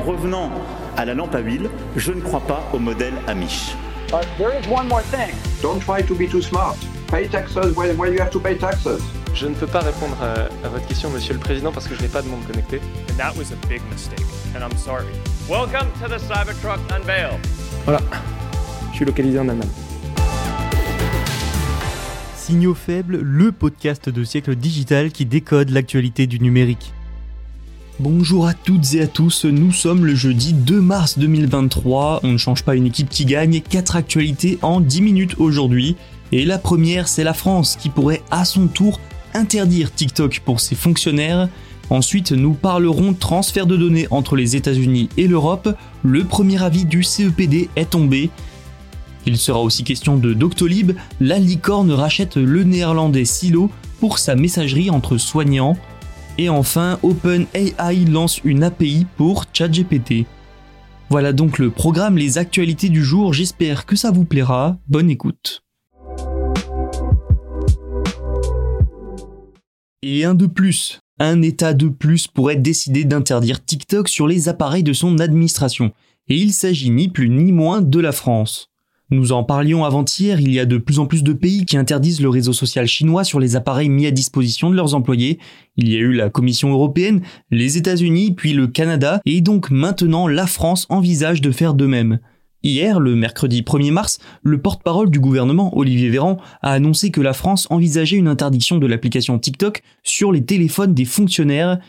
[0.00, 0.50] En revenant
[0.96, 3.74] à la lampe à huile, je ne crois pas au modèle Amish.
[4.10, 5.34] But there is one more thing.
[5.60, 6.76] Don't try to be too smart.
[7.10, 9.02] Pay taxes when, when you have to pay taxes.
[9.34, 12.00] Je ne peux pas répondre à, à, votre question, Monsieur le Président, parce que je
[12.00, 12.80] n'ai pas de monde connecté.
[13.10, 14.24] And that was a big mistake,
[14.56, 15.04] and I'm sorry.
[15.50, 17.38] Welcome to the Cybertruck Unveil.
[17.84, 18.00] Voilà,
[18.92, 19.68] je suis localisé en Allemagne.
[22.36, 26.94] Signaux faibles, le podcast de siècle digital qui décode l'actualité du numérique.
[28.02, 32.38] Bonjour à toutes et à tous, nous sommes le jeudi 2 mars 2023, on ne
[32.38, 35.96] change pas une équipe qui gagne, 4 actualités en 10 minutes aujourd'hui.
[36.32, 39.00] Et la première, c'est la France qui pourrait à son tour
[39.34, 41.50] interdire TikTok pour ses fonctionnaires.
[41.90, 45.76] Ensuite, nous parlerons transfert de données entre les États-Unis et l'Europe.
[46.02, 48.30] Le premier avis du CEPD est tombé.
[49.26, 50.92] Il sera aussi question de Doctolib.
[51.20, 55.76] La licorne rachète le néerlandais Silo pour sa messagerie entre soignants.
[56.38, 60.26] Et enfin, OpenAI lance une API pour ChatGPT.
[61.10, 63.34] Voilà donc le programme, les actualités du jour.
[63.34, 64.78] J'espère que ça vous plaira.
[64.88, 65.64] Bonne écoute.
[70.02, 74.82] Et un de plus, un État de plus pourrait décider d'interdire TikTok sur les appareils
[74.82, 75.92] de son administration.
[76.28, 78.69] Et il s'agit ni plus ni moins de la France.
[79.12, 82.20] Nous en parlions avant-hier, il y a de plus en plus de pays qui interdisent
[82.20, 85.40] le réseau social chinois sur les appareils mis à disposition de leurs employés.
[85.76, 90.28] Il y a eu la Commission européenne, les États-Unis, puis le Canada, et donc maintenant
[90.28, 92.20] la France envisage de faire de même.
[92.62, 97.32] Hier, le mercredi 1er mars, le porte-parole du gouvernement, Olivier Véran, a annoncé que la
[97.32, 101.80] France envisageait une interdiction de l'application TikTok sur les téléphones des fonctionnaires.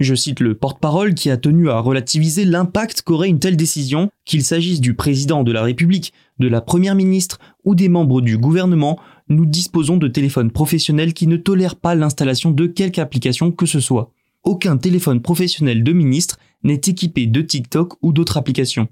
[0.00, 4.42] Je cite le porte-parole qui a tenu à relativiser l'impact qu'aurait une telle décision, qu'il
[4.42, 8.98] s'agisse du président de la République, de la première ministre ou des membres du gouvernement,
[9.28, 13.78] nous disposons de téléphones professionnels qui ne tolèrent pas l'installation de quelque application que ce
[13.78, 14.10] soit.
[14.42, 18.88] Aucun téléphone professionnel de ministre n'est équipé de TikTok ou d'autres applications.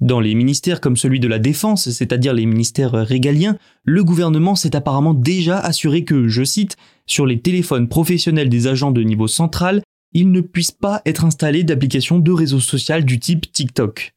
[0.00, 4.76] Dans les ministères comme celui de la Défense, c'est-à-dire les ministères régaliens, le gouvernement s'est
[4.76, 6.76] apparemment déjà assuré que, je cite,
[7.06, 9.82] sur les téléphones professionnels des agents de niveau central,
[10.14, 14.14] il ne puisse pas être installé d'applications de réseau social du type TikTok.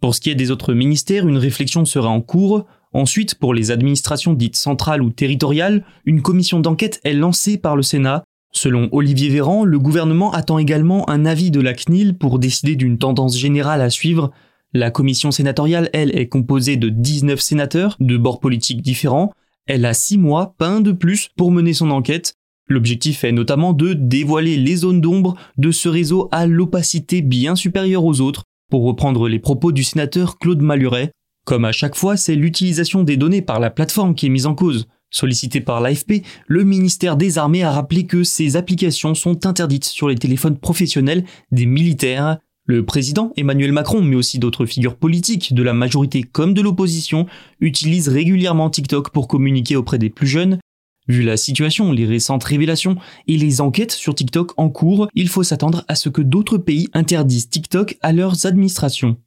[0.00, 2.66] Pour ce qui est des autres ministères, une réflexion sera en cours.
[2.92, 7.82] Ensuite, pour les administrations dites centrales ou territoriales, une commission d'enquête est lancée par le
[7.82, 8.24] Sénat.
[8.52, 12.98] Selon Olivier Véran, le gouvernement attend également un avis de la CNIL pour décider d'une
[12.98, 14.32] tendance générale à suivre
[14.76, 19.32] la commission sénatoriale, elle, est composée de 19 sénateurs de bords politiques différents.
[19.66, 22.34] Elle a 6 mois, pas un de plus, pour mener son enquête.
[22.66, 28.04] L'objectif est notamment de dévoiler les zones d'ombre de ce réseau à l'opacité bien supérieure
[28.04, 31.10] aux autres, pour reprendre les propos du sénateur Claude Maluret.
[31.44, 34.54] Comme à chaque fois, c'est l'utilisation des données par la plateforme qui est mise en
[34.54, 34.88] cause.
[35.10, 40.08] Sollicité par l'AFP, le ministère des Armées a rappelé que ces applications sont interdites sur
[40.08, 42.38] les téléphones professionnels des militaires.
[42.66, 47.26] Le président Emmanuel Macron, mais aussi d'autres figures politiques de la majorité comme de l'opposition,
[47.60, 50.58] utilisent régulièrement TikTok pour communiquer auprès des plus jeunes.
[51.06, 52.96] Vu la situation, les récentes révélations
[53.28, 56.88] et les enquêtes sur TikTok en cours, il faut s'attendre à ce que d'autres pays
[56.94, 59.18] interdisent TikTok à leurs administrations.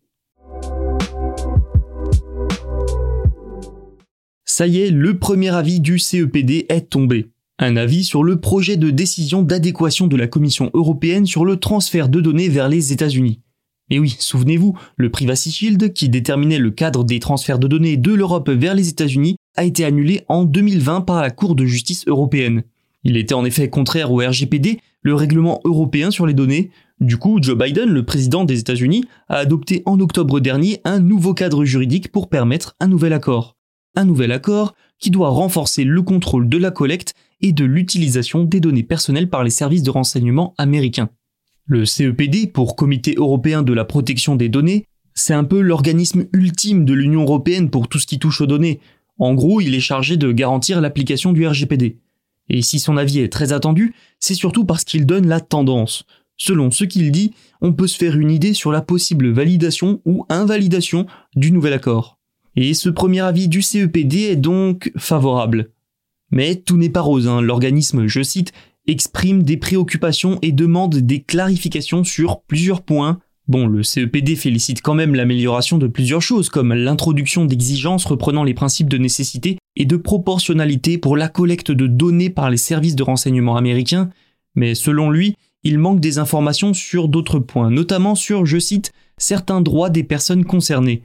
[4.44, 7.30] Ça y est, le premier avis du CEPD est tombé.
[7.60, 12.10] Un avis sur le projet de décision d'adéquation de la Commission européenne sur le transfert
[12.10, 13.42] de données vers les États-Unis.
[13.90, 18.14] Et oui, souvenez-vous, le Privacy Shield, qui déterminait le cadre des transferts de données de
[18.14, 22.64] l'Europe vers les États-Unis, a été annulé en 2020 par la Cour de justice européenne.
[23.04, 26.72] Il était en effet contraire au RGPD, le règlement européen sur les données.
[27.00, 31.34] Du coup, Joe Biden, le président des États-Unis, a adopté en octobre dernier un nouveau
[31.34, 33.56] cadre juridique pour permettre un nouvel accord.
[33.96, 38.60] Un nouvel accord qui doit renforcer le contrôle de la collecte et de l'utilisation des
[38.60, 41.10] données personnelles par les services de renseignement américains.
[41.70, 46.86] Le CEPD, pour Comité européen de la protection des données, c'est un peu l'organisme ultime
[46.86, 48.80] de l'Union européenne pour tout ce qui touche aux données.
[49.20, 51.98] En gros, il est chargé de garantir l'application du RGPD.
[52.48, 56.06] Et si son avis est très attendu, c'est surtout parce qu'il donne la tendance.
[56.38, 60.26] Selon ce qu'il dit, on peut se faire une idée sur la possible validation ou
[60.30, 61.06] invalidation
[61.36, 62.18] du nouvel accord.
[62.56, 65.72] Et ce premier avis du CEPD est donc favorable.
[66.32, 67.42] Mais tout n'est pas rose, hein.
[67.42, 68.54] l'organisme, je cite,
[68.88, 73.20] exprime des préoccupations et demande des clarifications sur plusieurs points.
[73.48, 78.54] Bon, le CEPD félicite quand même l'amélioration de plusieurs choses, comme l'introduction d'exigences reprenant les
[78.54, 83.04] principes de nécessité et de proportionnalité pour la collecte de données par les services de
[83.04, 84.10] renseignement américains,
[84.56, 89.62] mais selon lui, il manque des informations sur d'autres points, notamment sur, je cite, certains
[89.62, 91.04] droits des personnes concernées.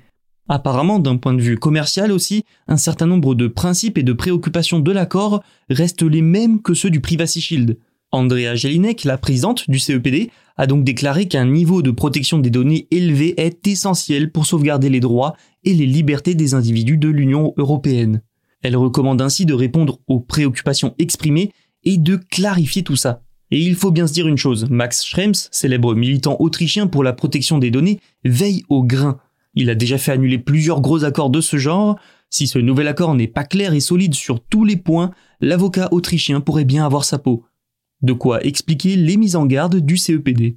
[0.55, 4.81] Apparemment, d'un point de vue commercial aussi, un certain nombre de principes et de préoccupations
[4.81, 7.79] de l'accord restent les mêmes que ceux du Privacy Shield.
[8.11, 12.87] Andrea Jelinek, la présidente du CEPD, a donc déclaré qu'un niveau de protection des données
[12.91, 18.21] élevé est essentiel pour sauvegarder les droits et les libertés des individus de l'Union européenne.
[18.61, 21.51] Elle recommande ainsi de répondre aux préoccupations exprimées
[21.83, 23.23] et de clarifier tout ça.
[23.51, 27.15] Et il faut bien se dire une chose, Max Schrems, célèbre militant autrichien pour la
[27.15, 29.19] protection des données, veille au grain.
[29.55, 31.99] Il a déjà fait annuler plusieurs gros accords de ce genre.
[32.31, 35.11] Si ce nouvel accord n'est pas clair et solide sur tous les points,
[35.41, 37.45] l'avocat autrichien pourrait bien avoir sa peau.
[38.01, 40.57] De quoi expliquer les mises en garde du CEPD.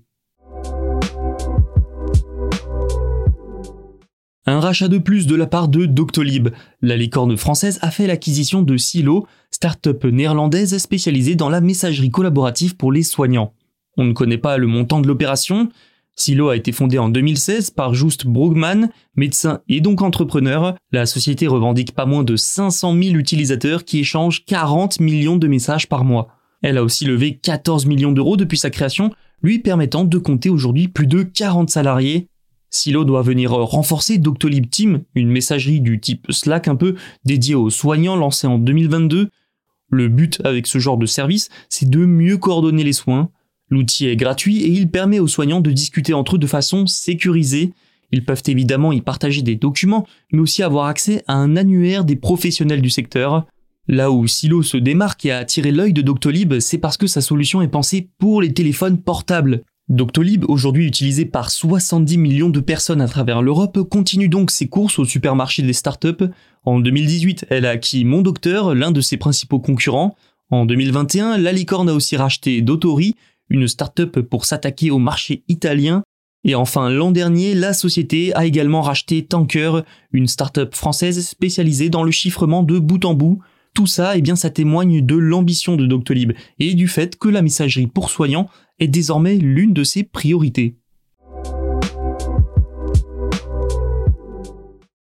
[4.47, 6.50] Un rachat de plus de la part de Doctolib.
[6.81, 12.75] La licorne française a fait l'acquisition de Silo, start-up néerlandaise spécialisée dans la messagerie collaborative
[12.75, 13.53] pour les soignants.
[13.97, 15.69] On ne connaît pas le montant de l'opération,
[16.15, 20.75] Silo a été fondé en 2016 par Just Brugman, médecin et donc entrepreneur.
[20.91, 25.89] La société revendique pas moins de 500 000 utilisateurs qui échangent 40 millions de messages
[25.89, 26.29] par mois.
[26.62, 30.88] Elle a aussi levé 14 millions d'euros depuis sa création, lui permettant de compter aujourd'hui
[30.88, 32.29] plus de 40 salariés.
[32.69, 36.95] Silo doit venir renforcer Doctolib Team, une messagerie du type Slack un peu,
[37.25, 39.29] dédiée aux soignants lancée en 2022.
[39.89, 43.29] Le but avec ce genre de service, c'est de mieux coordonner les soins,
[43.69, 47.73] L'outil est gratuit et il permet aux soignants de discuter entre eux de façon sécurisée.
[48.12, 52.15] Ils peuvent évidemment y partager des documents, mais aussi avoir accès à un annuaire des
[52.15, 53.45] professionnels du secteur.
[53.88, 57.21] Là où Silo se démarque et a attiré l'œil de Doctolib, c'est parce que sa
[57.21, 59.63] solution est pensée pour les téléphones portables.
[59.89, 64.97] Doctolib, aujourd'hui utilisé par 70 millions de personnes à travers l'Europe, continue donc ses courses
[64.97, 66.25] au supermarché des startups.
[66.63, 70.15] En 2018, elle a acquis Mon Docteur, l'un de ses principaux concurrents.
[70.50, 73.15] En 2021, la licorne a aussi racheté Dotori,
[73.50, 76.03] une start-up pour s'attaquer au marché italien.
[76.44, 79.81] Et enfin, l'an dernier, la société a également racheté Tanker,
[80.12, 83.39] une start-up française spécialisée dans le chiffrement de bout en bout.
[83.74, 87.42] Tout ça, eh bien, ça témoigne de l'ambition de Doctolib et du fait que la
[87.42, 88.47] messagerie pour soignants
[88.80, 90.77] est désormais l'une de ses priorités.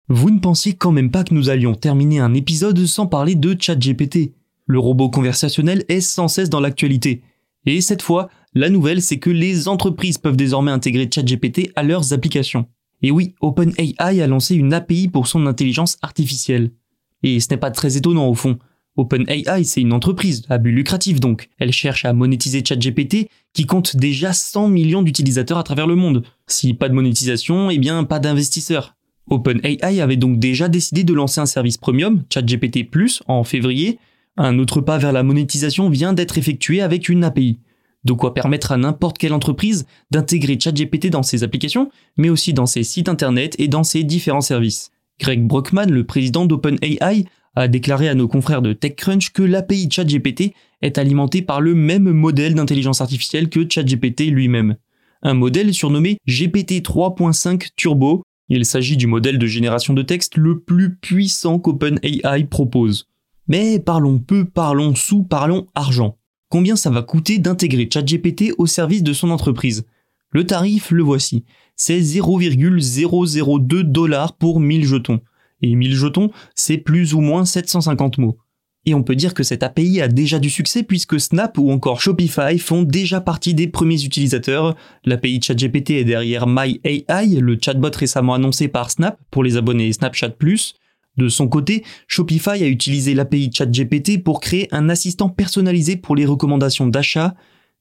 [0.09, 3.56] Vous ne pensiez quand même pas que nous allions terminer un épisode sans parler de
[3.59, 4.31] ChatGPT.
[4.65, 7.24] Le robot conversationnel est sans cesse dans l'actualité.
[7.67, 12.13] Et cette fois, la nouvelle, c'est que les entreprises peuvent désormais intégrer ChatGPT à leurs
[12.13, 12.65] applications.
[13.01, 16.71] Et oui, OpenAI a lancé une API pour son intelligence artificielle.
[17.23, 18.57] Et ce n'est pas très étonnant au fond.
[18.95, 21.49] OpenAI, c'est une entreprise, à but lucratif donc.
[21.59, 26.23] Elle cherche à monétiser ChatGPT, qui compte déjà 100 millions d'utilisateurs à travers le monde.
[26.47, 28.95] Si pas de monétisation, eh bien pas d'investisseurs.
[29.29, 32.89] OpenAI avait donc déjà décidé de lancer un service premium, ChatGPT
[33.27, 33.99] en février,
[34.38, 37.60] un autre pas vers la monétisation vient d'être effectué avec une API.
[38.04, 42.68] De quoi permettre à n'importe quelle entreprise d'intégrer ChatGPT dans ses applications, mais aussi dans
[42.68, 44.92] ses sites internet et dans ses différents services.
[45.19, 47.25] Greg Brockman, le président d'OpenAI,
[47.56, 50.54] a déclaré à nos confrères de TechCrunch que l'API ChatGPT
[50.84, 54.77] est alimentée par le même modèle d'intelligence artificielle que ChatGPT lui-même.
[55.24, 58.22] Un modèle surnommé GPT 3.5 Turbo.
[58.50, 63.08] Il s'agit du modèle de génération de texte le plus puissant qu'OpenAI propose.
[63.48, 66.18] Mais parlons peu, parlons sous, parlons argent.
[66.50, 69.86] Combien ça va coûter d'intégrer ChatGPT au service de son entreprise?
[70.32, 71.46] Le tarif, le voici.
[71.75, 75.22] C'est 0,002 dollars pour 1000 jetons.
[75.62, 78.38] Et 1000 jetons, c'est plus ou moins 750 mots.
[78.86, 82.00] Et on peut dire que cette API a déjà du succès puisque Snap ou encore
[82.00, 84.75] Shopify font déjà partie des premiers utilisateurs.
[85.04, 90.30] L'API ChatGPT est derrière MyAI, le chatbot récemment annoncé par Snap pour les abonnés Snapchat.
[91.17, 96.25] De son côté, Shopify a utilisé l'API ChatGPT pour créer un assistant personnalisé pour les
[96.25, 97.36] recommandations d'achat,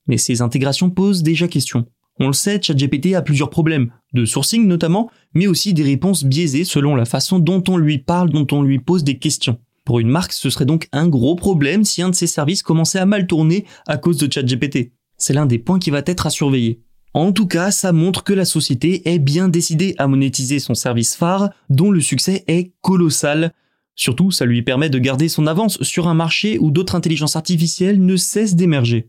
[0.07, 1.87] mais ces intégrations posent déjà question.
[2.19, 6.64] On le sait, ChatGPT a plusieurs problèmes, de sourcing notamment, mais aussi des réponses biaisées
[6.64, 9.59] selon la façon dont on lui parle, dont on lui pose des questions.
[9.85, 12.99] Pour une marque, ce serait donc un gros problème si un de ses services commençait
[12.99, 14.93] à mal tourner à cause de ChatGPT.
[15.19, 16.81] C'est l'un des points qui va être à surveiller.
[17.17, 21.17] En tout cas, ça montre que la société est bien décidée à monétiser son service
[21.17, 23.55] phare, dont le succès est colossal.
[23.95, 28.05] Surtout, ça lui permet de garder son avance sur un marché où d'autres intelligences artificielles
[28.05, 29.09] ne cessent d'émerger.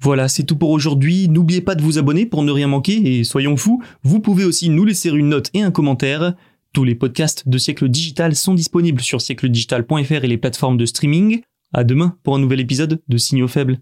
[0.00, 1.28] Voilà, c'est tout pour aujourd'hui.
[1.28, 4.68] N'oubliez pas de vous abonner pour ne rien manquer et soyons fous, vous pouvez aussi
[4.68, 6.34] nous laisser une note et un commentaire.
[6.72, 11.42] Tous les podcasts de Siècle Digital sont disponibles sur siècledigital.fr et les plateformes de streaming.
[11.72, 13.78] À demain pour un nouvel épisode de Signaux Faibles.